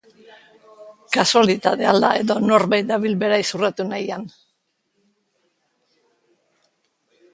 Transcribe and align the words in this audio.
Kasualitatea 1.17 1.91
al 1.91 1.99
da 2.05 2.09
edo 2.21 2.37
norbait 2.45 2.89
dabil 2.93 3.17
bera 3.25 3.39
izorratu 3.43 3.87
nahian? 3.91 4.25